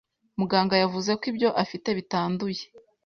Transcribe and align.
Muganga 0.39 0.75
yavuze 0.83 1.09
ko 1.19 1.23
ibyo 1.31 1.49
afite 1.63 1.89
bitanduye. 1.97 2.63